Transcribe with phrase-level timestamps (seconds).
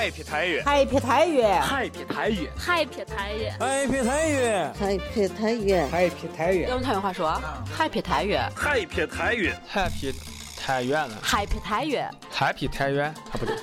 [0.00, 6.70] ，Happy 太原，Happy 太原，Happy 太原，Happy 太原，Happy 太原，Happy 太原，Happy 太原。
[6.70, 7.42] 用太原话说
[7.78, 10.14] ，Happy 太原，Happy 太原，Happy
[10.56, 13.54] 太原了，Happy 太原，Happy 太原，啊不对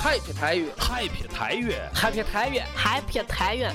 [0.00, 3.74] ，Happy 太原，Happy 太原，Happy 太原，Happy 太原。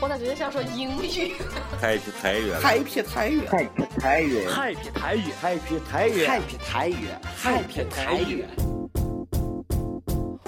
[0.00, 1.34] 我咋觉得像说英语
[1.82, 8.77] ？Happy 太原，Happy 太原，Happy 太原，Happy 太原，Happy 太原，Happy 太原，Happy 太原。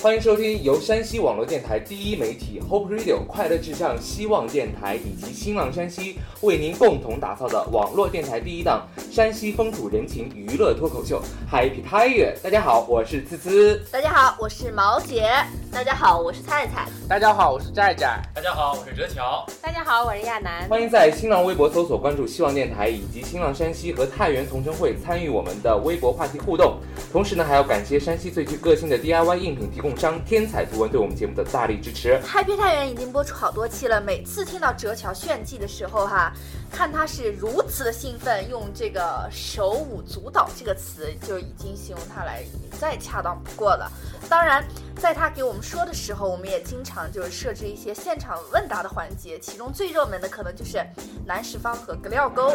[0.02, 11.20] 欢迎收听由山西网络电台第一媒体 Hope Radio 快乐至上希望电台以及新浪山西为您共同打造的网络电台第一档山西风土人情娱乐脱口秀
[11.52, 12.34] Happy 太原。
[12.42, 13.84] 大家好，我是滋滋。
[13.92, 15.28] 大家好，我是毛姐。
[15.70, 16.88] 大家好，我是菜菜。
[17.08, 18.22] 大家好，我是寨寨。
[18.34, 19.44] 大家好，我是哲乔。
[19.60, 20.66] 大家好，我是亚楠。
[20.69, 26.78] 欢迎在新浪微博搜索关注希望电台以及新浪山西和太原同城会参与我们的微博话题互动。
[27.12, 32.20] 同时呢，还要感谢山西最具个性的 DIY 应品提供商天才图文对我们节目的大力支持。
[32.24, 36.32] Happy 太原已经播出好多期了，每次听到哲桥炫技的时候，哈，
[36.70, 42.42] 看他是如此的兴奋，用这个手舞足蹈这个词就已经形容他来
[42.78, 43.91] 再恰当不过了。
[44.28, 44.64] 当然，
[44.97, 50.84] 在他给我们说的时候，我们也经常就是设置一些现场问答的环节，其中最热门的可能就是
[51.27, 52.52] 南十方和格料沟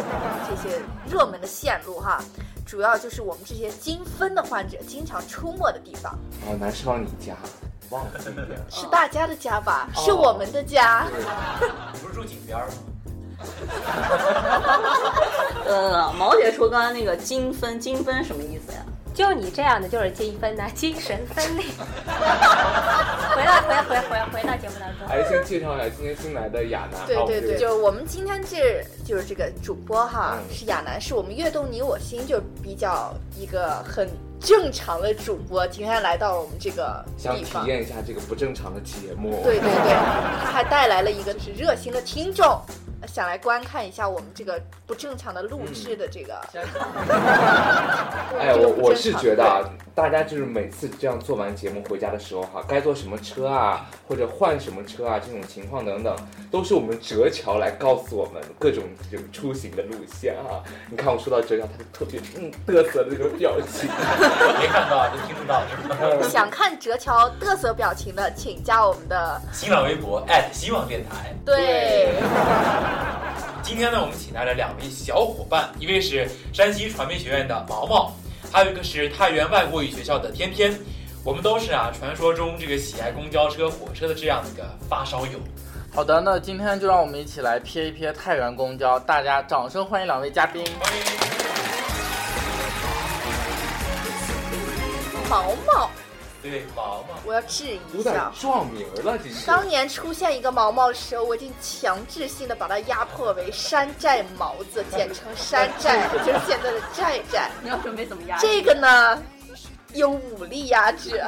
[0.48, 2.22] 这些热门的线路，哈。
[2.66, 6.18] 主要就是我们这些精分的患者经常出没的地方。
[6.48, 7.34] 哦，南十方你家，
[7.90, 8.46] 忘了这一点。
[8.70, 9.88] 是大家的家吧？
[9.94, 11.06] 是我们的家。
[11.92, 12.66] 你不是住井边吗？
[15.66, 18.78] 呃，毛姐说刚才那个精分，精分什么意思呀？
[19.12, 21.64] 就你这样的就是精分呐，精神分裂。
[23.36, 27.00] 回来回回回回到节目当中，还是先介绍一下今天新来的亚楠。
[27.06, 34.08] 对对对，就我们今天这就是这个主播哈，是亚楠，是我们悦动你我心就比较一个很
[34.40, 39.40] 正常的主播，今天来到了我们这个想体验一下这个不正常的节目。
[39.42, 39.92] 对对对，
[40.44, 42.60] 他还带来了一个是热心的听众。
[43.06, 46.40] 想来观看一下我们这个不正常的录制的这个。
[48.38, 49.60] 哎，我我是觉得啊，
[49.94, 56.14] 大家就是每次这样做完节目回家的时候哈，该坐什么车啊，或者换什么车啊，这种情况等等，
[56.50, 60.62] 都是我们哲桥来告诉我们各种这个出行的路线啊。
[60.90, 63.88] 你看我说到哲桥，他就特别嗯嘚瑟的那个表情，
[64.60, 65.62] 没看到就听不到？
[66.28, 71.34] 想看哲桥嘚瑟表情的，请加我们的新浪微博希望电台。
[71.44, 72.14] 对。
[73.62, 78.12] 今天呢，我们请来了两位小伙伴，一位是山西传媒学院的毛毛，
[78.52, 80.72] 还有一个是太原外国语学校的天天。
[81.24, 85.40] 我们都是啊，传说中这个喜爱公交车、火车的这样的一个发烧友。
[85.92, 90.64] 好的，那今天就让我们一起来瞥一瞥太原公交，大家掌声欢迎两位嘉宾。
[90.78, 91.04] 欢迎
[95.28, 95.90] 毛毛。
[96.50, 99.18] 对毛毛，我要质疑一下，撞名了。
[99.46, 107.50] 当年出现一个毛毛的时候，我已经强制性的把它压迫为山寨毛子，简称山寨，就是现在的寨寨。
[107.62, 108.38] 你要准备怎么压？
[108.38, 109.22] 这个呢，
[109.94, 111.22] 用武力压制。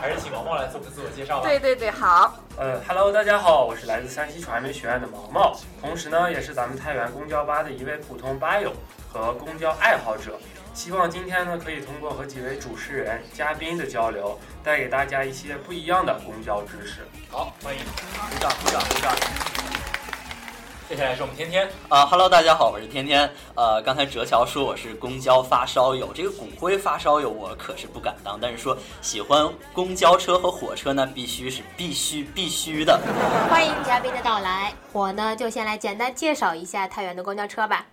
[0.00, 1.48] 还是请毛毛来做个自我介绍吧。
[1.48, 2.38] 对对对，好。
[2.58, 8.72] 呃，Hello，大家好，我是来自山西传媒学院的毛毛，同时呢，也是咱们太原公交吧的一位普通吧友
[9.12, 10.38] 和公交爱好者。
[10.76, 17.00] 希望今天呢，可以通过和几位主持人、嘉宾的交流，带给大家一些不一样的公交知识。
[17.30, 19.16] 好，欢迎，鼓掌，鼓掌，鼓掌。
[20.86, 23.28] 接下来是我们天天啊，Hello，大家好，我是天天。
[23.54, 33.00] 呃，刚才哲乔说我是公交发烧友，这个骨灰发烧友我可是不敢当，但是说喜欢公交车和火车呢，必须是必须必须的。
[33.48, 37.86] 欢迎嘉宾的到来，我呢就先来简单介绍一下太原的公交车吧。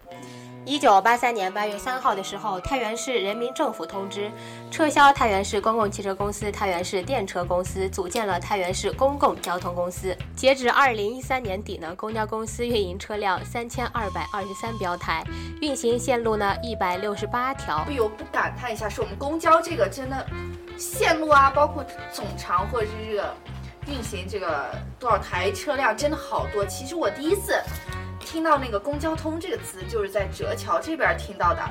[0.66, 4.31] 一九八三年八月三号的时候，太原市人民政府通知
[4.72, 10.16] 撤销太原市公共汽车公司、太原市电车公司，组建了太原市公共交通公司。
[10.38, 15.22] 截止二零一三年底呢，公交公司运营车辆三千二百二十三标台，
[15.59, 17.84] 运行线路呢一百六十八条。
[17.84, 20.25] 不由不感叹一下，是我们公交这个真的
[20.78, 23.35] 线路啊，包括总长或者是这个
[23.87, 26.66] 运行这个多少台车辆，真的好多。
[26.66, 27.61] 其实我第一次。
[28.23, 31.61] 听到那个“公交通”这个词，就是在折桥这边听到的。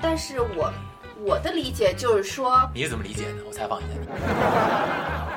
[0.00, 0.72] 但是我
[1.20, 3.44] 我的理解就是说，你是怎么理解的？
[3.46, 4.06] 我采访一下你。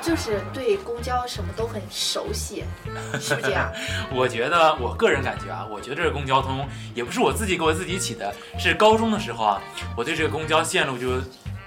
[0.02, 2.64] 就是对公交什么都很熟悉，
[3.18, 3.72] 是不是这样？
[4.14, 9.62] 我觉得，我个人感觉啊，我觉得这个公交通也不是我自己给我自己起的，是高中的时候啊，
[9.96, 11.20] 我对这个公交线路就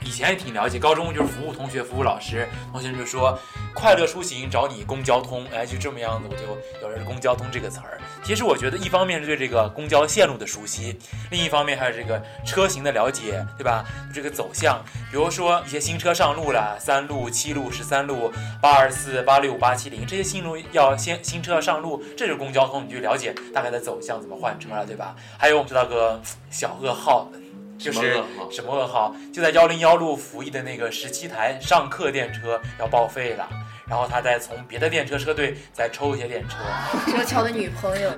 [0.04, 3.38] 以前也挺了解，高中就是服务同学、服务老师，同学就说
[3.74, 6.42] 快乐出行找你公交通，哎，就这么样子，我就
[6.82, 8.00] 有了公交通这个词儿。
[8.24, 10.98] 其实我觉得一方面是对这个公交线路的熟悉，
[11.32, 13.86] 另一方面还有这个车型的了解，对吧？
[14.14, 18.32] 这个走向，比如说一些新车上路了，三路、七路、十三路、
[18.62, 25.16] 八二四、八六、八七零这些新路要先新车要上路，这是公交通，你就了解大概的走向，怎么换车了，对吧？
[25.38, 27.30] 还有我们知道个小噩耗。
[27.80, 28.22] 就是
[28.52, 29.16] 什么噩耗？
[29.34, 33.48] 就在幺零幺路服役的那个十七台上客电车要报废了，
[33.88, 36.58] 然后他再从别的电车车队再抽一些电车。
[37.10, 38.12] 哲桥的女朋友。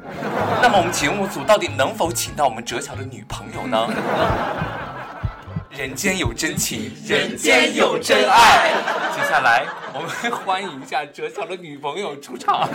[0.62, 3.88] 那么我们节目组到底能否请到我们哲桥的女朋友呢？
[5.70, 8.72] 人间有真情，人间有真爱。
[9.16, 10.10] 接下来我们
[10.40, 12.68] 欢迎一下哲桥的女朋友出场。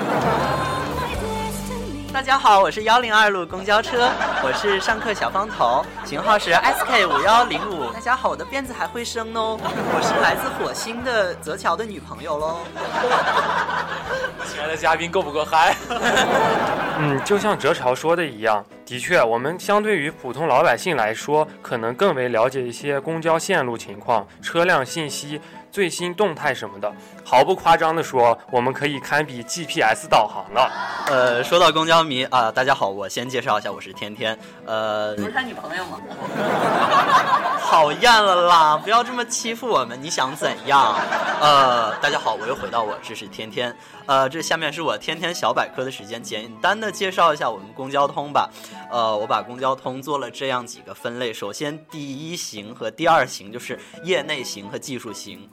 [2.17, 4.11] 大家好，我是幺零二路公交车，
[4.43, 7.93] 我是上课小方头，型号是 SK 五幺零五。
[7.93, 12.61] 大家好，我的辫子还会生哦，我是来自火星的泽乔的女朋友喽。
[14.49, 15.77] 亲爱的嘉宾够不够嗨？
[16.99, 25.41] 嗯，就像哲乔说的一样，的确，我们相对于普通老百姓来说，可能更为了解一些公交线路情况、车辆信息、
[25.73, 26.91] 最新动态什么的。
[27.25, 30.71] 毫不夸张地说，我们可以堪比 GPS 导航了。
[31.09, 34.39] 呃，说到公交迷啊，大家好，我先介绍一下，我是天天。
[34.65, 35.99] 呃，不是他女朋友吗？
[37.69, 38.81] 讨厌了啦！
[38.81, 40.95] 不要这么欺负我们，你想怎样？
[41.41, 43.77] 呃，大家好，我又回到我，这是天天。
[44.07, 48.49] 呃，这下面是我天天小百科的时间，简单的介绍一下我们公交通吧。
[48.89, 55.51] 呃，我把公交通做了这样几个分类，首先第一型和第二型就是业内型和技术型。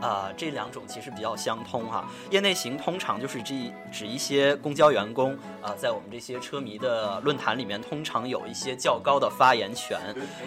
[0.00, 2.06] 啊，这两种其实比较相通哈。
[2.30, 3.54] 业内型通常就是指
[3.90, 9.98] 指一些公交员工啊，在我们这些车迷的论坛里面，通常有一些较高的发言权。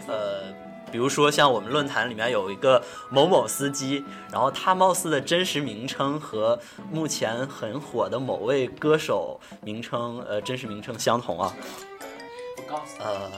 [0.07, 0.54] 呃，
[0.91, 6.59] 比如说像我们论坛里面有一个某某司机，然后他貌似的真实名称和
[6.91, 11.53] 目前很火的某位歌手名称，呃，真实名称相同啊。
[13.00, 13.31] 呃，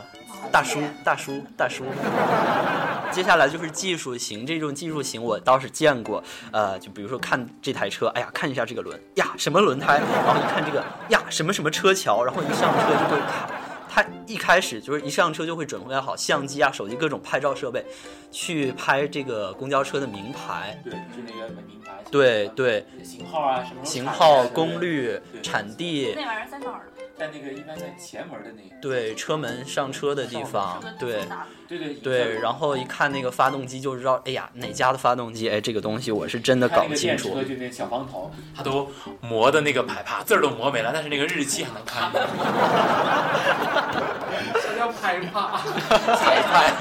[0.51, 1.85] 大叔，大叔，大叔。
[3.11, 6.23] 接下来就是技术型，这种技术型我倒是见过。
[6.51, 10.01] 呃，就比如说看这台车，哎呀，看一下这个轮呀，什么轮胎？
[10.25, 12.23] 然后一看这个呀，什么什么车桥？
[12.23, 13.49] 然后一上车就会看，
[13.93, 17.83] 他一开始就是一上车就会准备好相机啊、手机各种拍照设备，
[18.31, 20.81] 去拍这个公交车的名牌。
[20.85, 21.91] 对，就是那个名牌。
[22.09, 22.85] 对对。
[23.03, 26.13] 型号啊，什么型号、功率、产地。
[26.15, 26.87] 那玩意儿在哪儿？
[27.21, 28.81] 在那个一般在前门的那个。
[28.81, 30.81] 对，车门上车的地方。
[30.99, 31.21] 对。
[31.67, 35.47] 对对对，然后一看那个发动机就知道，哎呀，哪家的发动机？
[35.47, 37.33] 哎，这个东西我是真的搞不清楚。
[37.33, 38.91] 车就那小方头，它都
[39.21, 42.11] 磨的那个牌帕字儿都磨没了，但是那个日期还能看。
[44.59, 45.61] 什么叫牌帕？
[46.17, 46.73] 牌派，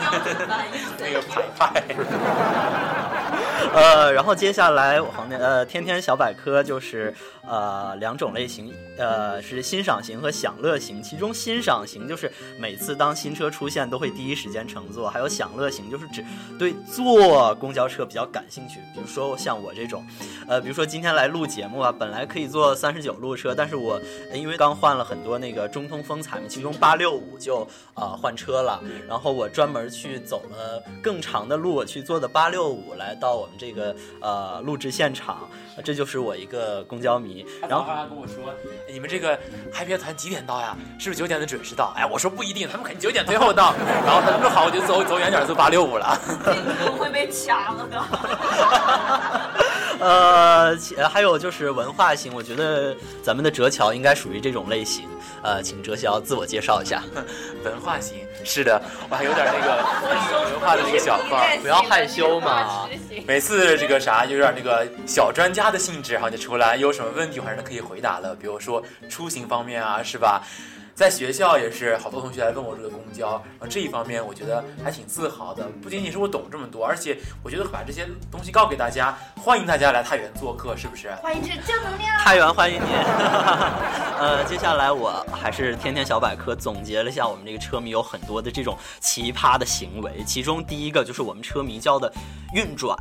[0.99, 1.85] 那个牌派。
[3.73, 7.15] 呃，然后接下来我天呃天天小百科就是
[7.51, 11.03] 呃两种类型，呃是欣赏型和享乐型。
[11.03, 16.25] 其中欣赏型就是每次当新车出现都会第一时间乘坐，还有享乐型就是指
[16.59, 18.79] 对坐公交车比较感兴趣。
[18.95, 20.07] 比如说像我这种，
[20.49, 24.01] 呃比如说今天来录节目啊，本来可以坐三十九路车，但是我
[24.33, 33.51] 因为刚换了很多那个中通风采嘛，其中八六五就啊换车了，然后我专门去走了更长的路，我去坐的八六五来到我们。
[33.61, 35.47] 这个呃录制现场，
[35.85, 37.40] 这就是我一个公交迷。
[37.69, 38.55] 然后他跟我说
[38.91, 39.39] ：“你们这个
[39.73, 40.77] 嗨皮团几点到呀？
[40.99, 43.75] 是不是九点的准时到？”哎，我说不一定，他们肯定九点最后到。
[44.05, 46.19] 然后他说：“好，我就走走远点，坐八六五了。
[46.87, 48.05] ”不会被掐了的。
[50.01, 50.77] 呃，
[51.09, 55.09] 还有就是文化型，我觉得咱们的哲桥应该属于这种类型。
[55.43, 57.03] 呃，请哲桥自我介绍一下。
[57.65, 59.77] 文化型，是的，我还有点那个
[60.51, 62.89] 文化的那个小范儿，不要害羞嘛。
[63.27, 68.35] 每次这个啥，有点那个小专家的性质，然后就出来，有什么问题还是可以回答的。
[68.35, 70.43] 比如说出行方面啊，是吧？
[71.01, 75.67] 在学校也是好多同学来问我这个公交，然后这一方面我觉得还挺自豪的。
[75.81, 81.11] 不仅仅是我懂这么多，而且我觉得把这些东西告给大家，欢迎大家来太原做客，是不是？
[81.23, 82.19] 欢迎这正能量。
[82.19, 82.91] 太原欢迎您。
[84.21, 92.13] 呃，接下来我还是天天小百科总结了一下，我们这个车迷有很多的这种奇葩的行为，其中第一个就是我们车迷叫的
[92.53, 92.95] 运转。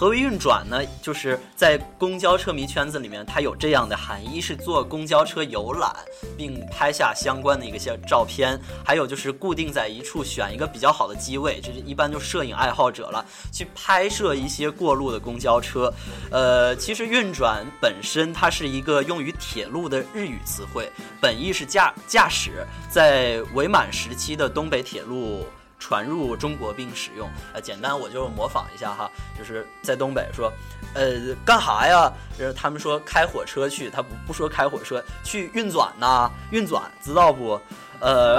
[0.00, 0.80] 何为运转呢？
[1.02, 5.94] 就是在公交车迷圈子里面，它有这样的含义：一是坐公交车游览，
[6.38, 15.92] 并拍下相关的一个些照片；还有就是固定在一处，选一个比较好的机位，这是一般就摄影爱好者了，去拍摄一些过路的公交车。
[16.30, 20.90] 呃，其实运转本身它是一个用于铁路的日语词汇，
[21.20, 22.66] 本意是驾驾驶。
[22.88, 25.46] 在伪满时期的东北铁路。
[25.80, 27.28] 传入中国并使用。
[27.52, 30.52] 呃，简单我就模仿一下哈，就是在东北说，
[30.94, 32.12] 呃，干哈呀？
[32.38, 37.60] 就是他们说开火车去，他不不说开火车，去运转呐，运转，知道不？
[37.98, 38.38] 呃，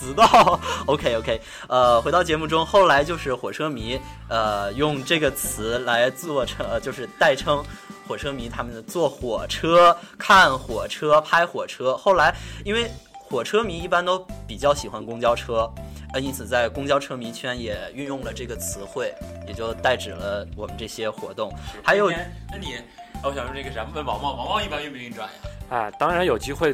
[0.00, 0.58] 知道。
[0.86, 7.64] OK OK，呃，回到节目中，后来就是火车迷，呃，用这个词来做成，呃就是代称。
[8.06, 11.96] 火车迷他们的坐火车、看火车、拍火车。
[11.96, 15.66] 后来，因为火车迷一般都比较喜欢公交车，
[16.14, 19.12] 呃，因此在公交车迷圈也运用了这个词汇，
[19.48, 21.52] 也就代指了我们这些活动。
[21.82, 22.76] 还有，那你，
[23.24, 23.84] 我想说这个啥？
[23.92, 25.76] 问毛毛，毛毛一般运不运转呀？
[25.76, 26.72] 啊，当然有机会，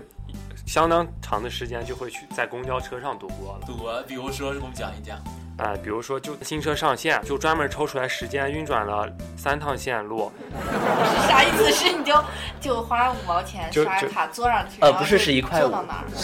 [0.66, 3.66] 相当长的时间就会去在公交车上度过了。
[3.66, 5.16] 度过，比如说，给我们讲一讲。
[5.56, 9.06] 啊，比如说就新车上线，就专门抽出来时间运转了
[9.36, 10.32] 三趟线路。
[11.28, 11.70] 啥意思？
[11.70, 12.14] 是你就
[12.62, 14.80] 就花五毛钱刷卡坐上去？
[14.80, 15.68] 呃，不是，是一块五。
[15.68, 16.04] 坐到哪儿？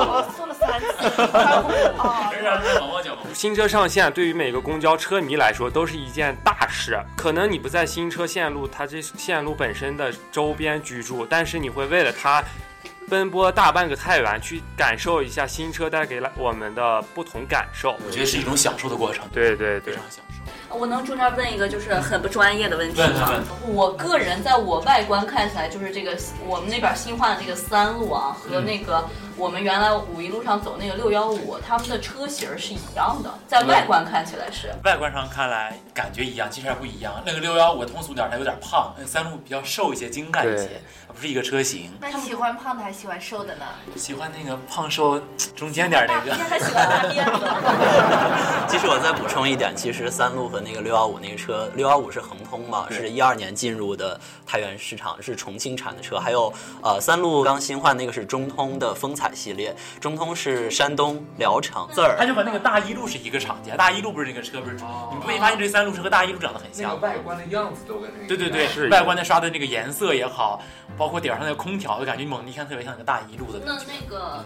[0.00, 0.86] 我坐了三次。
[3.32, 6.98] 新车上线对于每个公交车迷来说都是一件大事。
[7.16, 12.42] 可能你不在新车线路，它这线路本身的周边居住，但是你会为了它。
[13.06, 19.28] 奔波大半个太原去感受一下新车带给了我们的不同感受，我觉得是一种享受的过程。
[19.30, 20.74] 对对对，非常享受。
[20.74, 23.34] 我能中间问一个就是很不专业的问题吗？
[23.66, 26.16] 我个人在我外观看起来，就是这个
[26.46, 29.06] 我们那边新换的这个三路啊，和那个
[29.36, 34.72] 我们原来五一路上走那个六幺五，他们的车型是一样的，在外观看起来是。
[34.84, 37.14] 外观上看来感觉一样，其实还不一样。
[37.26, 41.90] 那个六幺五通俗点，它有点胖；那三路比较瘦一些，精干一些，不是一个车型。
[42.00, 43.64] 那你喜欢胖的还是喜欢瘦的呢？
[43.96, 45.20] 喜欢那个胖瘦
[45.56, 46.34] 中间点那个。
[46.34, 47.46] 还喜欢大辫子。
[48.70, 56.18] 其实我再补充一点，其实三路和那个六幺五那个车，六幺五是恒通嘛，是一二年进入的太原市场，是重庆产的车。
[56.18, 62.16] 还有呃，三路刚新换那个是中通的风采系列，中通是山东聊城字儿。
[62.18, 64.74] 它就和那个大一路是一个厂家，大一路不是那个车不是？
[64.74, 67.00] 你没发现这三路车和大一路长得很像？
[67.00, 68.26] 外观的样子都跟那个。
[68.26, 70.60] 对对对，外观的刷的那个颜色也好，
[70.96, 73.60] 包括顶上那个空调，的感觉猛一看特别像那个大一路的。
[73.64, 74.44] 那那个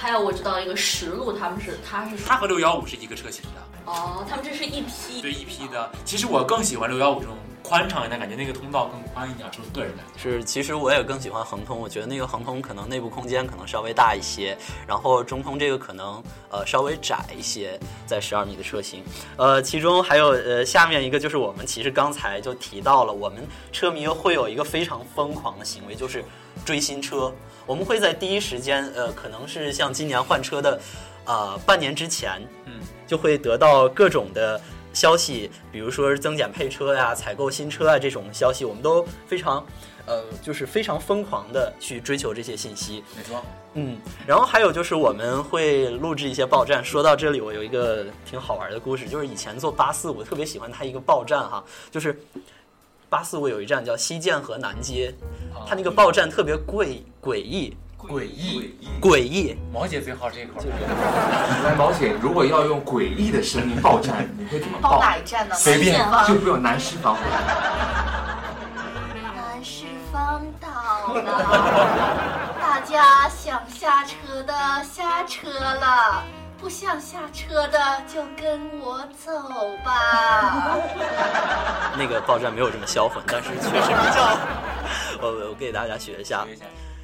[0.00, 3.60] 还有我知道一个十路，他们是他是他和六幺五是一个车型的。
[3.84, 5.20] 哦，他们这是一批。
[5.20, 10.18] 对一批的，其实我更喜欢六幺五这种宽敞一点，感觉那个通道更宽一点，是个人感觉。
[10.18, 19.04] 是，其实我也更喜欢恒通，我觉得那个恒通可能内部空间可能稍微大一些，然后中通这个可能呃稍微窄一些，在十二米的车型。
[19.36, 26.24] 呃，其中还有呃下面一个就是我们其实刚才就提到了，我们车迷会有一个非常疯狂的行为，就是
[26.64, 27.30] 追新车。
[27.70, 30.80] 我们会在第一时间，呃，可能是像今年换车的。
[31.24, 34.60] 啊，半年之前，嗯，就会得到各种的
[34.92, 39.64] 消息，比如说增减配车呀、采购新车啊这种消息，我们都非常，
[40.06, 43.04] 呃，就是非常疯狂的去追求这些信息。
[43.16, 43.40] 没错，
[43.74, 43.96] 嗯，
[44.26, 46.84] 然后还有就是我们会录制一些报站。
[46.84, 51.62] 说到这里，我有一个挺好玩的故事，就是以前做八四我特别喜欢它一个报站哈，
[51.92, 52.18] 就是
[53.10, 55.12] 八四五有一站叫西涧河南街，
[55.66, 57.76] 它那个报站特别贵诡异。
[57.98, 59.54] 诡异，诡异。
[59.70, 60.54] 毛姐最好这一口。
[61.64, 64.92] 来，毛姐，如果要用诡异的声音报站，你会怎么报？
[64.92, 65.54] 报哪一站呢？
[65.54, 67.18] 随便，就不用南师房。
[69.36, 74.54] 南师方到了， 大家想下车的
[74.90, 76.24] 下车了，
[76.60, 79.32] 不想下车的就跟我走
[79.82, 80.76] 吧。
[81.96, 84.36] 那个报站没有这么销魂，但是确实比较。
[85.22, 86.46] 我我给大家学一下。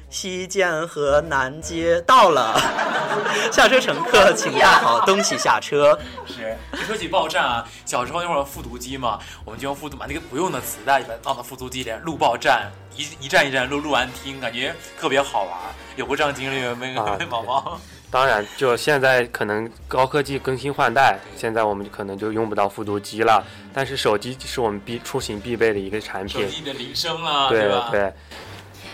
[0.09, 2.57] 西涧河南街到了，
[3.51, 5.99] 下车乘客请带好东西下车。
[6.25, 15.57] 是，说起报站啊，小时候那会儿复读机嘛，我们就用复读把那个不用的磁带放到复读机里录报站，一一站一站录，录完听，感觉特别好玩。
[15.95, 16.93] 有过这样经历没？
[17.29, 17.79] 毛毛？
[18.09, 23.43] 当然，就现在可能高科技更新换代，现在我们可能就用不到复读机了。
[23.73, 26.41] 但是手机是我们必出行必备的一个产品。
[26.43, 27.89] 手机的铃声啊，对吧？
[27.91, 28.01] 对。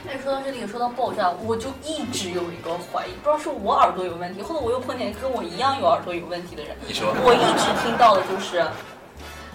[0.06, 6.76] 哎，说到这里，说到爆炸，我就一直有一个怀疑，不知道是我耳朵有问题，后来我又碰见跟我一样有耳朵有问题的人。
[6.86, 8.66] 你说，我一直听到的就是，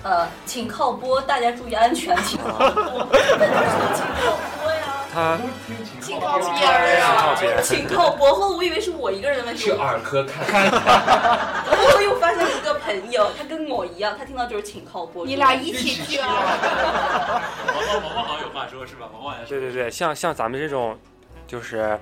[0.02, 3.08] 呃，请靠播，大家注意安全，请 靠播。
[5.10, 5.38] 他
[6.00, 8.34] 请靠边儿啊，请靠播。
[8.34, 9.64] 后来我以为是我一个人的问题。
[9.64, 10.70] 去耳科看看。
[11.66, 15.26] 后又发现一个朋友，他跟我一样，他听到就是请靠播。
[15.26, 16.28] 你俩一起去啊。
[17.66, 19.08] 毛毛毛毛好像有话说，是吧？
[19.12, 19.48] 毛毛也是。
[19.48, 20.98] 对对对，像像咱们这种，
[21.46, 21.98] 就是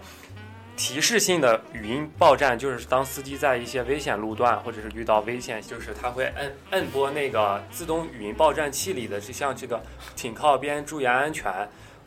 [0.76, 9.80] 提示性的语音报站，就是当司机在一些危险路段或者是遇到危险，就是他会摁摁拨那个自动语音报站器里的，就像这个
[10.14, 11.52] 请靠边，注意安全。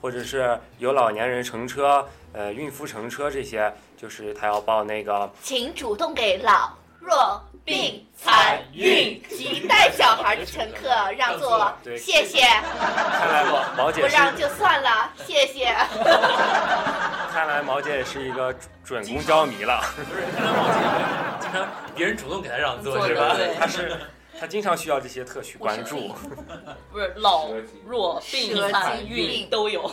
[0.01, 12.41] 或者是有老年人乘车，呃，孕妇乘车这些，就是他要报那个，请主动给老弱病残孕及带小孩的乘客让座，谢谢。
[12.41, 15.75] 看来毛毛姐不让就算了，谢谢。
[17.31, 18.53] 看来毛姐也是一个
[18.83, 19.81] 准公交迷了。
[19.95, 20.73] 不是，看来毛姐
[21.39, 23.35] 经常 别人主动给她让座是吧？
[23.35, 23.99] 对她是
[24.39, 26.13] 她经常需要这些特许关注。
[26.91, 27.49] 不是老
[27.85, 29.91] 弱病残孕都有。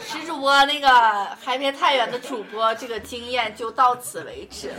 [0.00, 0.88] 石主播那个
[1.40, 4.74] 海边太原的主播，这个经验就到此为止了，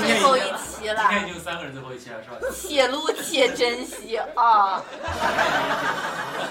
[0.00, 2.36] 最后一期了今，天已经三个人最后一期了是吧？
[2.54, 4.80] 且录且珍惜啊！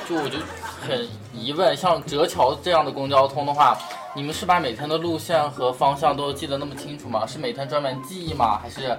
[0.08, 0.38] 就我就
[0.86, 3.78] 很疑问，像折桥这样的公交通的话，
[4.14, 7.26] 你们是把每天的路线和方向都记得那么清楚吗？
[7.26, 8.60] 是每天专门记忆吗？
[8.62, 8.96] 还是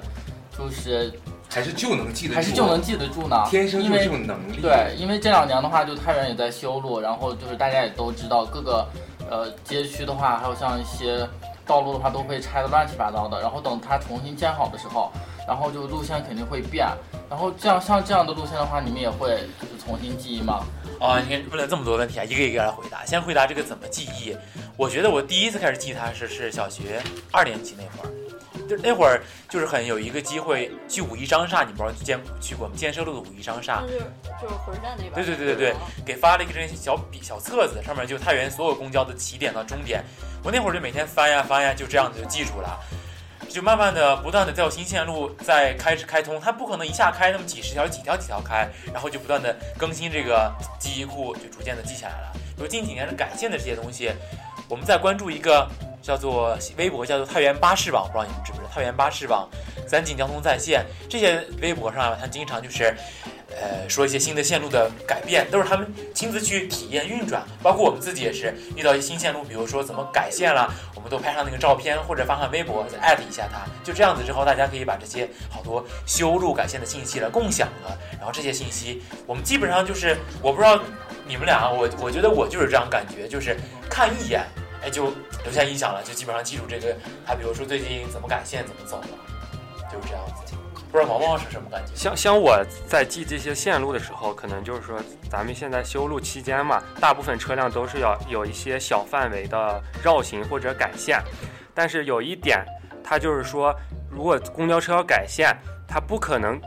[0.56, 1.12] 就是
[1.48, 3.44] 还是就能记得住，还是就能记得住呢？
[3.48, 4.60] 天生就因为这种能力。
[4.60, 8.86] 对，因为这两年的话，就太原也在修路，然后就是大家也都知道，各个
[9.30, 11.28] 呃街区的话，还有像一些
[11.66, 13.40] 道路的话，都会拆的乱七八糟的。
[13.40, 15.10] 然后等它重新建好的时候，
[15.46, 16.86] 然后就路线肯定会变。
[17.28, 19.30] 然后这样像这样的路线的话，你们也会
[19.60, 20.64] 就是重新记忆吗？
[21.00, 23.04] 啊，你看问了这么多问题啊，一个一个来回答。
[23.04, 24.36] 先回答这个怎么记忆。
[24.76, 28.12] 我觉得我第一次开始记它是是小学二年级那会儿，
[28.68, 32.74] 就那会儿就是很有一个机会去五一商厦，你不知道见去过吗？
[32.76, 33.82] 建设路的五一商厦。
[33.82, 33.98] 就是
[34.40, 35.12] 就是火车站那边。
[35.14, 40.04] 对对对对对，给发了一个这小笔小册子，上面就太原所有公交的起点到终点。
[40.42, 42.78] 我那会儿就每天翻呀翻呀，就这样子就记住了。
[43.48, 52.32] 就慢慢的、不断的在有新线路在开始开通，它不可能一下开那么几十条、几条、几条开，然后就不断的更新这个记忆库，就逐渐的记起来了。
[52.58, 54.10] 有近几年的改线的这些东西，
[54.68, 55.68] 我们在关注一个
[56.02, 58.70] 叫做微博叫做太原巴士网，不知道你们知不知道？
[58.74, 59.48] 太原巴士网、
[59.86, 62.94] 三晋交通在线这些微博上，他经常就是。
[63.54, 67.42] 呃，说一些新的线路的改变，都是他们亲自去体验运转。
[67.62, 73.58] 包括我们自己也是遇到一些新线路，比如说怎么改线了，我们都拍上那个照片或者发上微博，艾特一下他。
[73.84, 77.98] 就这样子之后，大家可以把这些好多修路改线的信息来共享了。
[78.12, 80.80] 然后这些信息，我们基本上就是，我不知道
[81.26, 83.54] 你们俩，我我觉得我就是这样感觉，就是
[83.90, 84.46] 看一眼，
[84.82, 85.12] 哎，就
[85.44, 86.96] 留下印象了，就基本上记住这个。
[87.26, 89.08] 他比如说最近怎么改线，怎么走了，
[89.90, 90.54] 就是这样子。
[90.90, 91.92] 不知道毛毛是什么感觉？
[91.94, 101.18] 像像我在记这些线路的时候，可能就是说咱们现在修路期间嘛，大部分车辆都是要有一些小范围的绕行或者改线，
[101.74, 102.62] 但是有一点，
[103.02, 103.74] 它就是说，
[104.10, 105.56] 如果公交车要改线，
[105.88, 106.60] 它不可能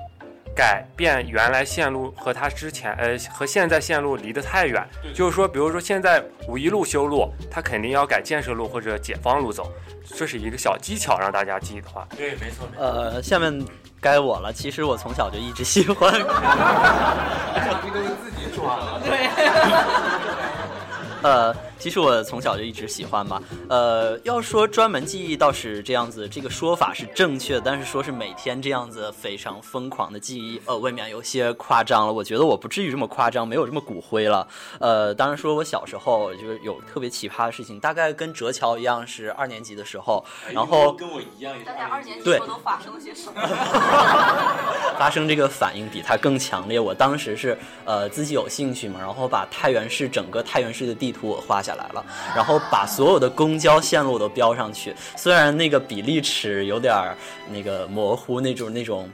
[0.56, 4.82] 改变原来线路和它之前呃和现在线路离得太远。
[5.13, 9.72] 就是说，比如说现在五一路修路，它肯定要改建设路或者解放路走，
[10.15, 12.08] 这是一个小技巧，让大家记的话。
[12.15, 12.68] 对，没错。
[12.72, 13.65] 没错呃，下面
[14.00, 14.54] 该我了。
[14.54, 16.12] 其实我从小就一直喜欢。
[16.13, 19.02] 这都是自己说了。
[19.04, 19.28] 对。
[21.22, 23.42] 呃，其实我从小就一直喜欢吧。
[23.70, 32.14] 呃，要说专门记忆倒是这样子，这个说法是正确的，但是说是每天这样子非常疯狂的记忆，呃，未免有些夸张了。
[32.14, 34.48] 我觉得我不至于这么夸张，没有这么骨灰了。
[34.80, 43.42] 呃，当然说我小时候就是有特别奇葩的事情，大概跟哲桥一样，是二年级的时候，然后跟我一样也是大家二年级对时候都发生了些什么？
[44.98, 46.80] 发生这个反应比他更强烈。
[46.80, 54.95] 我当时是呃自己有兴趣嘛，然后把太原市整个太原市的地图我画下来了，然后把所有的公交线路都标上去。
[55.15, 57.15] 虽然那个比例尺有点儿
[57.49, 59.10] 那个模糊，那种那种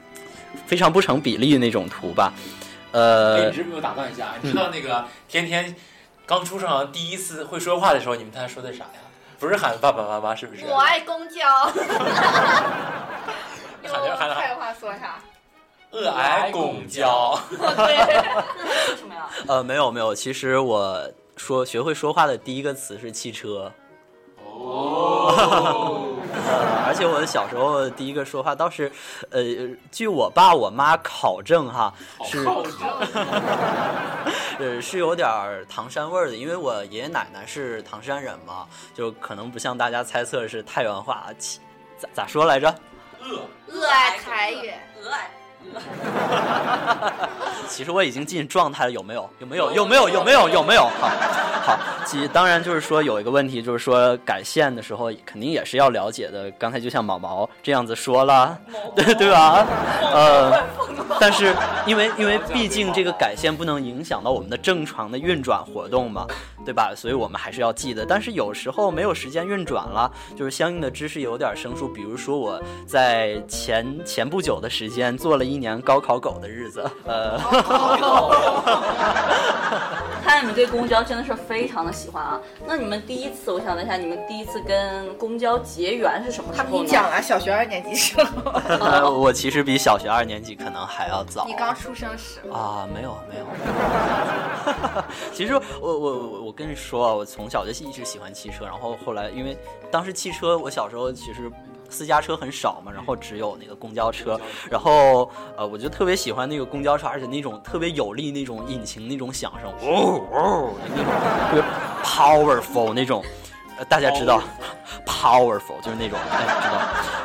[0.67, 2.33] 非常不成比例那种图吧。
[2.91, 4.33] 哎，呃你，知不我打断一下？
[4.41, 5.73] 你知道那个天天
[6.25, 8.99] 刚出生第一次会说话的时候，你们他说的啥呀？
[9.39, 10.65] 不是喊爸爸妈妈，是不是？
[10.65, 11.47] 我爱公交。
[13.83, 15.19] 喊着喊着话说啥？
[15.91, 17.37] 恶爱公交。
[17.51, 17.57] 为
[18.95, 19.27] 什么呀？
[19.47, 21.09] 呃，没有没有，其实我
[21.41, 23.71] 说学会说话的第一个词是汽车。
[24.38, 26.06] 哦。
[26.47, 28.91] 呃， 而且我小时候第一个说话倒是，
[29.32, 29.41] 呃，
[29.91, 32.45] 据我爸我妈考证哈，是，
[34.60, 35.27] 呃，是有点
[35.67, 41.60] 唐山味儿的，因为我爷爷奶奶是唐山人嘛，就可能不像大家猜测是太原话，其
[41.97, 42.73] 咋咋说来着？
[43.23, 45.32] 恶恶爱凯越，鹅爱。
[47.67, 49.30] 其实我已经进状态了，有没有？
[49.39, 49.71] 有没有？
[49.71, 50.10] 有没有？
[50.10, 50.49] 有没有？
[50.49, 50.84] 有没有？
[50.99, 51.08] 好，
[51.65, 56.51] 好，其实当然就是说有一个问题，就是说改线的时候肯定也是要了解的。
[56.60, 58.58] 刚才就像毛毛这样子说了，
[58.95, 59.65] 对对吧？
[60.13, 60.63] 呃，
[61.19, 66.26] 但是因为因为毕竟这个改线不能影响到我们的正常的运转活动嘛，
[66.65, 66.94] 对吧？
[66.96, 68.06] 所以我们还是要记得。
[68.06, 71.88] 但是有时候没有时间运转了，就是相应的知识有点生疏。
[71.88, 77.38] 比如说我在前前不久的时间做了一年高考狗的日子，呃，
[80.24, 82.39] 看来你们对公交真的是非常的喜欢啊。
[82.67, 93.45] 那你们第一次，我想问一下，你们第一次跟公交结缘是什么时他候你讲了，小学二年级时候， 呃我其实比小学二年级可能还要早你刚出生时，啊，没有没有。
[95.34, 99.57] 其实我我我我跟你说啊，我从小就一直喜欢汽车，然后后来因为
[99.89, 101.51] 当时汽车，我小时候其实。
[101.93, 111.05] 私家车很少嘛，然后只有那个公交车，然后呃，我就特别喜欢那个公交车，而且那种特别有力那种引擎那种响声，哦哦，那种
[111.49, 111.62] 特别
[112.01, 113.21] powerful 那种，
[113.77, 114.41] 呃，大家知道
[115.05, 116.79] powerful 就是那种，大家知道，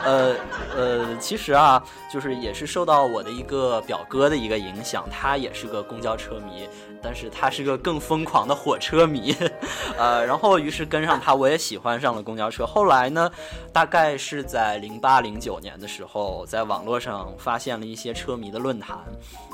[0.05, 0.35] 呃
[0.77, 6.69] 呃，其实啊，就是也是受到我的一个表哥的一个影响，他也是个公交车迷，
[7.03, 9.35] 但是他是个更疯狂的火车迷，
[9.97, 12.67] 呃，然后于是跟上他，我也喜欢上了公交车。
[12.67, 13.31] 后来呢，
[13.73, 18.99] 大概是在零八零九年的时候，在网络上发现了一些车迷的论坛，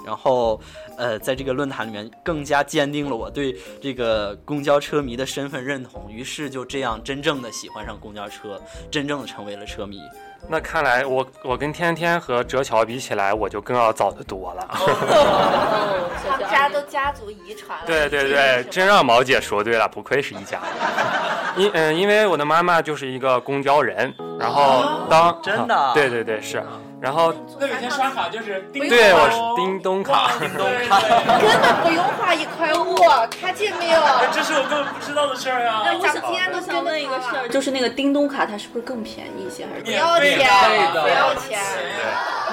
[0.05, 0.61] 然后
[0.99, 10.01] 呃，在这个论坛里面更加坚定了我对这个公交车迷的身份认同，于是就这样真正的喜欢上公交车，真正的成为了车迷。
[10.49, 14.69] 那看来我我跟天天和哲乔比起来，我就更要早得多了。
[16.29, 17.85] 他们家都家族遗传了。
[17.87, 21.65] 对对对，真让毛姐说对了，不愧是一家人。
[21.65, 26.63] 因嗯，因为我的妈妈就是一个公交人，然后当真的啊对对对是，
[27.03, 32.95] 然后那每天刷卡就是叮对我是叮咚卡，叮咚 卡，根本不用花一块五，
[33.29, 34.01] 看见没有？
[34.33, 35.83] 这是我根本不知道的事儿啊！
[35.85, 41.59] 哎，我想今天都想问一个事儿，就是那个叮咚卡，它是不是更便宜一些，还是不要钱，不要钱。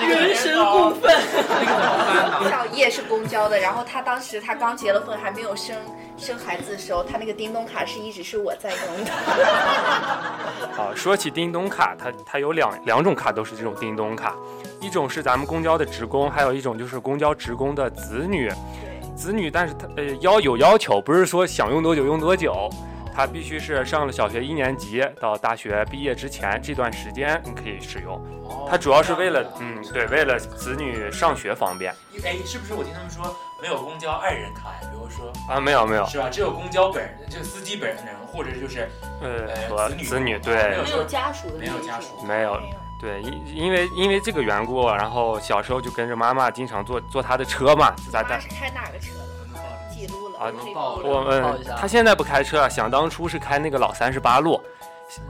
[0.07, 1.11] 人神共愤。
[2.49, 5.75] 小叶 是公交的，然后他当时他刚结了婚，还没有生
[6.17, 9.11] 生孩子的时候，他那个叮咚卡是一直是我在用的。
[10.77, 14.33] 啊，说起叮咚卡，它它有两两种卡都是这种叮咚卡，
[14.79, 18.51] 一种是咱们公交的职工，还有一种就是公交职工的子女。
[19.15, 22.69] 子女，但是他呃要有要求，不是说想用多久用多久，
[23.13, 28.21] 他必须是上了小学一年级到大学毕业之前这段时间你可以使用。
[28.69, 31.93] 它主要是为了嗯对，为了子女上学方便。
[32.23, 34.79] 哎，是不是我听他们说没有公交爱人卡呀？
[34.81, 36.29] 比如说啊，没有没有，是吧？
[36.29, 38.89] 只有公交本人，就司机本人，或者就是
[39.21, 40.77] 呃呃和子女子女对。
[40.83, 42.59] 没有家属的没有家属，没有。
[43.01, 48.35] 对，因因为因为这个缘故，然后小时候就跟着妈妈经常坐坐她的车嘛，在在。
[48.35, 49.25] 妈是开哪个车的？
[49.89, 50.51] 记录了，啊
[51.03, 54.61] 我们他现在不开车了，想当初是开那个老三十八路，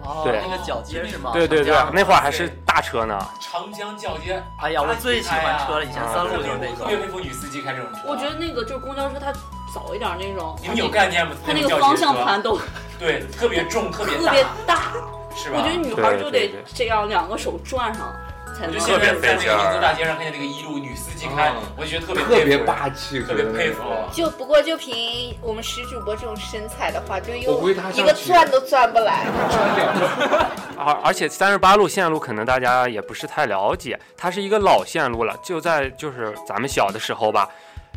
[0.03, 1.31] 哦，对那个铰接是吗？
[1.33, 3.17] 对对对长江，那会儿还是大车呢。
[3.39, 4.41] 长江铰接。
[4.57, 6.97] 哎呀，我最喜欢车了，以前三路就是那种特别。
[6.97, 8.01] 佩服女司机开这种车。
[8.05, 9.31] 我觉得那个就是公交车，它
[9.73, 11.33] 早一点那种，你们有概念吗？
[11.45, 12.59] 它那个方向盘都
[12.99, 14.91] 对，特别重，特别特别大，
[15.35, 15.57] 是吧？
[15.57, 18.13] 我觉得女孩就得这样两个手转上
[18.59, 18.85] 才能我就。
[18.85, 23.83] 现在在那个银座大街上看见那个一路女司机开，我就觉得特别特别霸气，特别佩服。
[24.11, 29.25] 就不过就凭我们石主播这种身材的话，就用一个钻都钻不来。
[30.77, 37.49] 而而且三十八路线路可能大家也不是太了解，它是一个老线路了，就在就是咱们小的时候吧，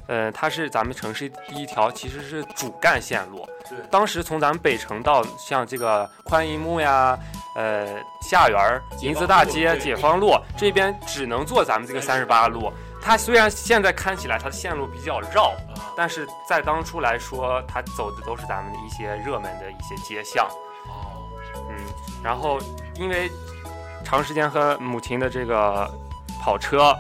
[0.08, 3.48] 呃，它是咱们城市第一条其实是主干线路。
[3.68, 3.78] 对。
[3.90, 7.18] 当时从咱们北城到像这个宽银幕呀、
[7.54, 7.86] 呃
[8.20, 12.72] 下园儿、银子大街、解放路这边，只能坐咱们这个三十八路。
[13.00, 15.52] 它虽然现在看起来它的线路比较绕，
[15.96, 20.46] 但是在当初来说，它走的都是咱们的一些热门的一些街巷。
[20.86, 21.18] 哦。
[21.68, 21.76] 嗯，
[22.22, 22.58] 然后
[22.94, 23.28] 因为
[24.04, 25.90] 长时间和母亲的这个
[26.40, 26.94] 跑车，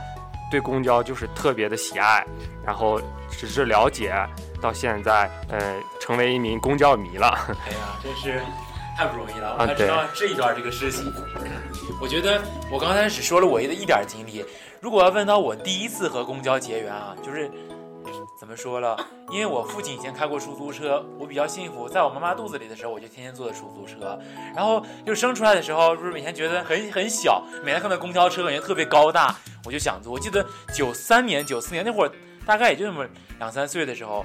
[0.50, 2.26] 对公交就是特别的喜爱，
[2.66, 4.12] 然后只是了解
[4.62, 7.28] 到现在，呃，成为一名公交迷了。
[7.66, 8.40] 哎呀，真是
[8.96, 11.12] 太不容易了，啊我才知道这一段这个事情。
[12.00, 14.44] 我觉得我刚才只说了我的一点经历，
[14.80, 17.50] 如果要问到我第一次和公交结缘啊，就是
[18.38, 18.96] 怎么说了？
[19.30, 24.18] 因为我父亲以前开过出租车，我比较幸福，在我妈妈肚子里的时候，我就天天坐的出租车，
[24.54, 30.12] 然后就生出来的时候，不是每天觉得很很小，每天看到公交车感觉特别高大，我就想坐。
[30.12, 30.44] 我记得
[30.74, 32.12] 九三年、九四年那会儿，
[32.44, 33.06] 大概也就那么
[33.38, 34.24] 两三岁的时候。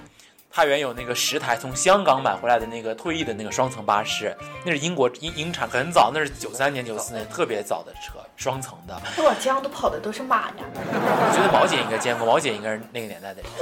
[0.58, 9.00] 太原有那个十台从香港买回来的那个退役的那个双层巴士，那是英国英英产，很早，那是九三年、九四年特别早的车，双层的。
[9.18, 10.56] 我这样都跑的都是马呀！
[10.58, 13.52] 我觉得毛姐应该见过，毛姐应该是那个年代的人。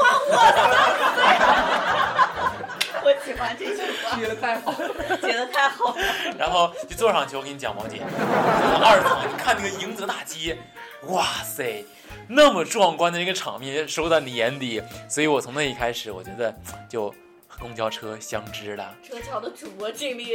[3.04, 4.74] 我喜欢这句话，写的太好，
[5.20, 5.96] 写的太好了。
[6.40, 10.58] 然后就坐上去，我跟你讲，毛姐，从二层你看那个迎泽大街，
[11.08, 11.84] 哇塞，
[12.28, 16.54] 那么壮观的一个场面收到你眼底，所以我从那一开始，我觉得
[16.90, 17.10] 就
[17.48, 18.94] 和公交车相知了。
[19.04, 20.34] 车桥的主播经历，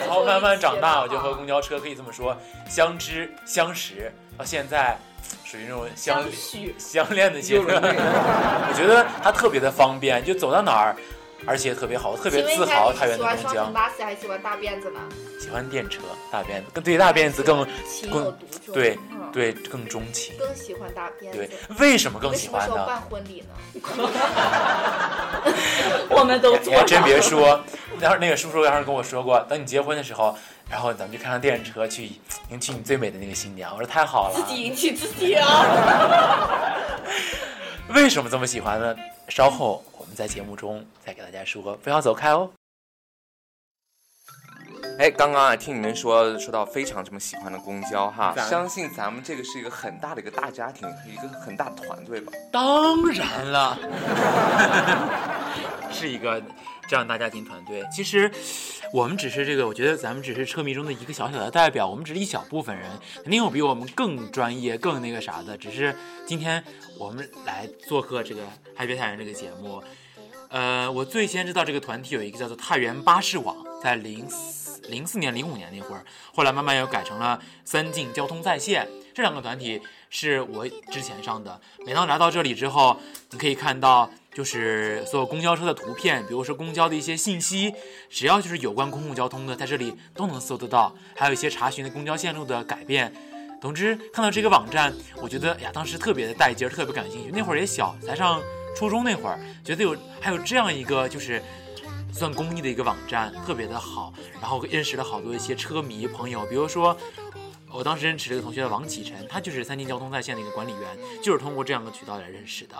[0.00, 2.36] 然后慢慢长大，我就和公交车可以这么说
[2.68, 4.98] 相知相识，到现在
[5.44, 7.80] 属于那种相相相恋的阶段。
[7.82, 10.96] 我觉得它特别的方便，就走到哪儿，
[11.46, 13.72] 而且特别好，特别自豪太原喜欢双的公交层。
[13.72, 15.00] 巴士还喜欢大辫子呢？
[15.40, 17.66] 喜欢电车大辫子，更对大辫子更
[18.10, 18.36] 更
[18.72, 20.34] 对嗯对更钟情。
[20.38, 21.38] 更喜欢大辫子。
[21.38, 22.84] 对，为什么更喜欢呢？
[22.84, 23.80] 办婚礼呢？
[26.10, 27.60] 我们都你还真别说，
[28.00, 30.36] 当时那个叔叔当时跟我说过，等你结婚的时候，
[30.68, 32.10] 然后咱们就开上电车去
[32.50, 33.72] 迎娶你最美的那个新娘。
[33.72, 34.34] 我说太好了。
[34.34, 36.74] 自己迎娶自己啊！
[37.94, 38.94] 为什么这么喜欢呢？
[39.28, 39.82] 稍后
[40.18, 42.50] 在节目中再给大家说，不要走开哦。
[44.98, 52.32] 哎，刚刚啊，听你们说说到非常这么喜欢的公交哈，相信咱们这个是一个很大的一个大家庭，一个很大的团队吧？
[52.50, 53.78] 当然了，
[55.92, 56.42] 是一个
[56.88, 57.86] 这样大家庭团队。
[57.88, 58.28] 其实
[58.92, 62.90] 我们只是这个，我觉得咱们只是车迷中的一个小小的代表，我们只是一小部分人，
[63.22, 65.56] 肯定有比我们更专业、更那个啥的。
[65.56, 65.94] 只是
[66.26, 66.64] 今天
[66.98, 68.42] 我们来做客这个
[68.74, 69.80] 《嗨别太原》这个节目。
[70.48, 76.02] 呃，我最先知道这个团体有一个叫做太原巴士网，在零四零四年、零五年那会儿，
[76.34, 78.88] 后来慢慢又改成了三晋交通在线。
[79.14, 81.60] 这两个团体是我之前上的。
[81.84, 82.98] 每当来到这里之后，
[83.30, 87.74] 你可以看到就是所有公交车的图片，比如说公交的一些信息，
[88.08, 90.94] 只要就是有关公共交通的，在这里都能搜得到。
[91.14, 93.12] 还有一些查询的公交线路的改变。
[93.60, 97.30] 总之，看到这个网站，我觉得呀，当时特别的带劲儿，特别感兴趣。
[97.32, 98.40] 那会儿也小，才上
[98.78, 101.42] 初中那会儿，觉得有还有这样一个就是
[102.12, 104.14] 算公益的一个网站，特别的好。
[104.40, 106.96] 然后认识了好多一些车迷朋友，比如说
[107.72, 112.76] 我当时认识了一个同学叫王启辰，他就是三晋交通在线的一个管理员，就是通过这样的渠道来认识的。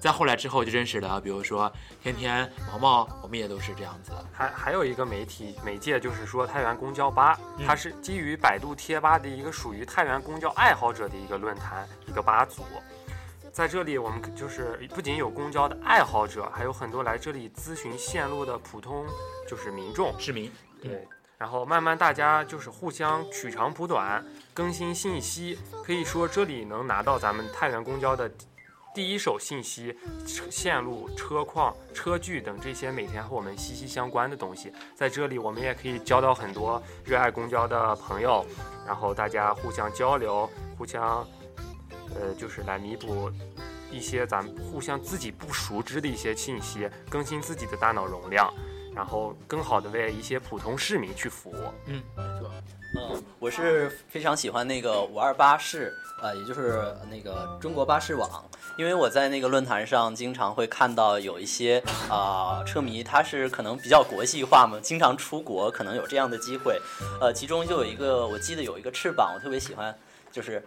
[0.00, 1.70] 再后来之后就认识了，比如说
[2.02, 4.10] 天天、毛毛，我们也都是这样子。
[4.32, 12.62] 还还有一个媒体媒介，就是说太原公交吧，嗯它是基于百度贴吧的一个属于太原公交爱好者的一个论坛，一个吧组。
[13.52, 19.04] 在这里，我们就是不仅有公交的爱好者，还有很多来这里咨询线路的普通
[19.46, 20.50] 就是民众市民。
[20.80, 28.30] 对，然后慢慢大家就是互相取长补短，更新信息，可以说这里能拿到咱们太原公交的
[28.94, 29.94] 第一手信息、
[30.26, 34.72] 车线路、车况、车距等这些每天和我们息息相关的东西。
[34.94, 38.46] 在这里，我们也可以交到很多热爱公交的朋友，
[38.86, 41.26] 然后大家互相交流，互相，
[42.20, 43.30] 呃，就是来弥补
[43.90, 48.52] 一些咱们互相自己不熟知的一些信息，更新自己的大脑容量，
[48.94, 51.56] 然后更好的为一些普通市民去服务。
[51.86, 52.50] 嗯，没错。
[52.94, 58.44] 嗯，我是非常喜欢那个五二八士，呃，也就是那个中国巴士网，
[58.76, 66.78] 因为我在那个论坛上经常会看到有一些啊、车迷，他是可能比较国际化嘛，经常出国，可能有这样的机会。
[67.18, 69.94] 呃，其中就有一个，我记得有一个翅膀，我特别喜欢，
[70.30, 70.62] 就是。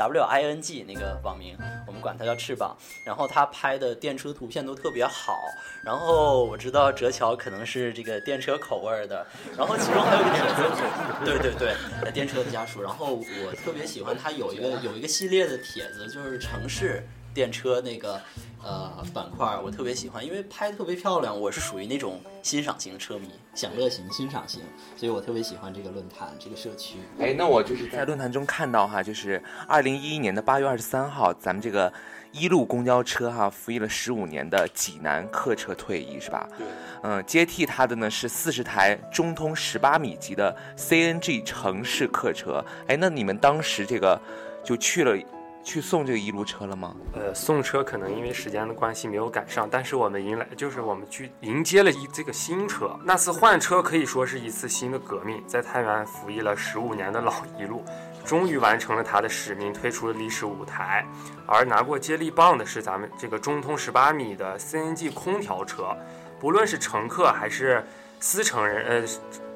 [0.00, 1.54] W I N G 那个网名，
[1.86, 2.74] 我们管它叫翅膀。
[3.04, 5.36] 然后他拍的电车图片都特别好。
[5.84, 9.26] 然后我知道哲桥可能是这个电车口味的，
[9.58, 12.80] 然后其中还有一个电车，对 对对，电车的家属。
[12.80, 18.20] 然后我特别喜欢他有一个有一个系列的帖子，就是城市电车那个
[18.62, 21.38] 呃板块，我特别喜欢，因为拍得特别漂亮。
[21.38, 24.60] 我是属于那种欣赏型车迷，享乐型、欣赏型，
[24.96, 26.98] 所以我特别喜欢这个论坛这个社区。
[27.18, 31.92] 哎，那我就是在论坛中看到哈，就是二零一一年的八月二十三号，咱们这个
[32.32, 36.48] 一路公交车哈服役了十五年的济南客车退役是吧？
[36.58, 36.66] 对。
[37.02, 42.62] 嗯，接替它的呢是四十台中通十八米级的 CNG 城市客车。
[42.88, 44.20] 哎，那你们当时这个
[44.62, 45.16] 就去了
[45.62, 46.94] 去送这个一路车了吗？
[47.12, 52.98] 呃，送车可能因为时间的关系没有赶上，但是我们迎来就是我们去迎接了一这个新车。
[53.04, 57.84] 那次换车可以说是一次新的革命，在太原服役了十五年的老一路，
[58.24, 61.06] 终于完成了他的使命，退出了历史舞台。
[61.46, 65.94] 而拿过接力棒的是咱们这个中通十八米的 CNG 空调车，
[66.40, 67.84] 不论是乘客还是
[68.18, 69.08] 司乘人呃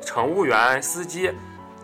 [0.02, 1.30] 乘务员、司机。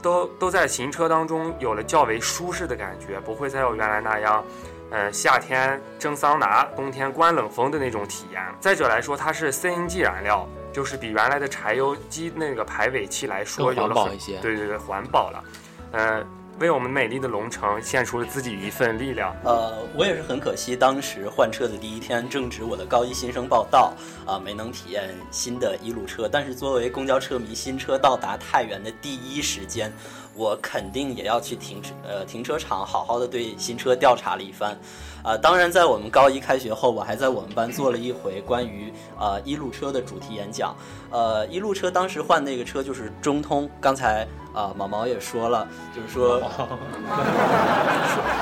[0.02, 4.44] 都都在行车当中有了较为舒适的感觉，不会再有原来那样，
[4.90, 8.42] 呃，夏天蒸桑拿，冬天关冷风的那种体验。
[8.60, 13.94] 再者来说，它是 CNG 燃料，就是比原来的柴油机那个排尾气来说有了
[14.40, 15.44] 对对对，环保了，
[15.92, 16.24] 呃，
[16.60, 19.34] 为我们美丽的龙城献出了自己一份力量。
[19.44, 23.94] 呃，我也是很可惜，当时换车的第一天正值我的高一新生报到，
[24.26, 26.28] 啊、没能体验新的一路车。
[26.30, 29.90] 但是作为公交车迷，新车到达太原的第一时间，
[30.34, 34.76] 我肯定也要去停车呃停车场好好的对新车调查了一番。
[35.22, 40.74] 啊，当然，在我们高一开学后，我还在我们班做了一回关于呃一路车的主题演讲。
[41.10, 46.40] 呃，一路车当时换那个车就是中通，刚才啊毛毛也说了，就是说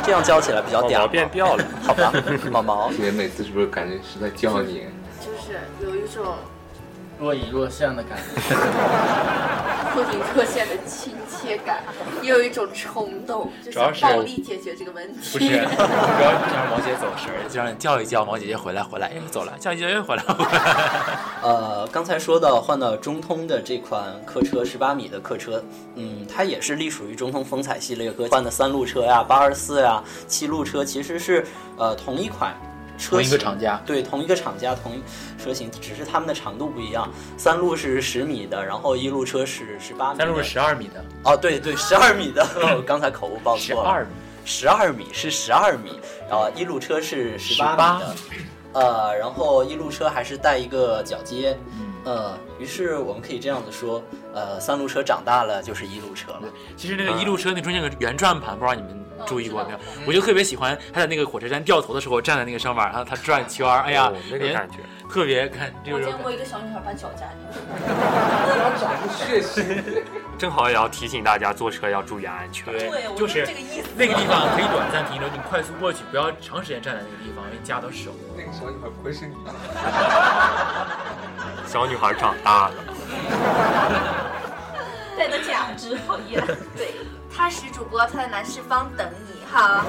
[0.04, 2.12] 这样叫起来比较嗲，变调了，好吧？
[2.48, 4.84] 毛毛，你每次是不是感觉是在叫你？
[5.20, 6.36] 就是有一种
[7.18, 8.16] 若隐若现的感
[8.48, 8.54] 觉，
[9.94, 11.82] 若隐若现的亲切感，
[12.22, 15.18] 也有一种冲动，就主要是暴力解决这个问题。
[15.32, 21.18] 不是， 主要不想让毛姐走神儿，就让你叫一叫毛姐姐回来回来，哎走了，叫一叫又回来回来。
[21.42, 25.62] 呃，刚才说到换到中通的这款客车十八米的客车，
[25.94, 31.46] 嗯，它也是隶属于中通风采系列和换的三路车呀、八二四呀、七路车，其实是
[31.76, 32.54] 呃同一款。
[32.98, 35.02] 车同一个厂家，对，同一个厂家，同一
[35.42, 37.08] 车型，只是它们的长度不一样。
[37.36, 41.04] 三路是十米的，然后一路车是十八米，三路是十二米的。
[41.24, 42.44] 哦，对对，十二米的，
[42.76, 43.82] 我刚才口误报错了。
[43.82, 44.10] 十二米，
[44.44, 48.16] 十二米是十二米，然后一路车是十八米的。
[48.74, 51.56] 呃，然后一路车还是带一个脚接，
[52.04, 54.02] 呃，于是我们可以这样子说，
[54.34, 56.42] 呃，三路车长大了就是一路车了。
[56.76, 59.78] 其实那个一路车那中间有个圆转盘，不知道你们注意过没有？
[60.06, 64.78] 我就特别喜欢他在那个火车站掉头的时候站在那个上面，然后他转圈儿，哎呀，那个感觉
[65.10, 65.72] 特别看。
[65.90, 67.58] 我见过一个小女孩把脚夹进去，
[68.78, 69.64] 长出血丝。
[70.38, 72.72] 正好也要提醒大家坐车要注意安全。
[72.72, 73.88] 对，对就是这个意思。
[73.96, 78.14] 那个地方可以短暂停留，你快速过去，不要长时间站在那个地方，因为夹到手。
[78.36, 79.34] 那个小女孩不会是你。
[81.66, 82.74] 小女孩长大了，
[85.18, 86.40] 带着假肢，讨厌。
[86.76, 86.94] 对，
[87.38, 89.84] 他是主播，他在南市方等你哈。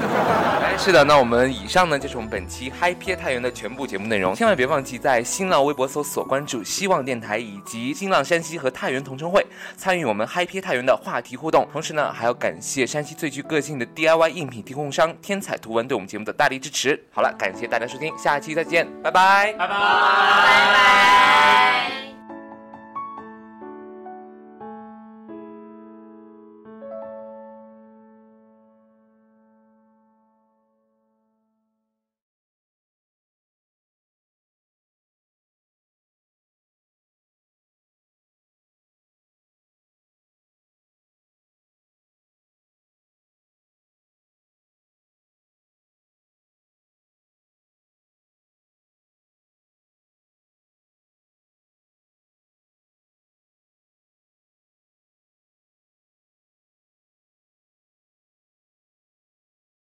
[0.61, 9.43] 哎，是的，那我们以上呢就是我们本期嗨皮太原的全部节目内容，千万别忘记在新浪微博搜索关注希望电台以及新浪山西和太原同城会，
[9.75, 11.67] 参与我们嗨皮太原的话题互动。
[11.71, 17.03] 同时呢，还要感谢山西最具个性的 DIY 应品提供商天彩图文对我们节目的大力支持。
[17.11, 19.75] 好了，感谢大家收听，下期再见，拜拜，拜拜，拜
[20.75, 22.08] 拜。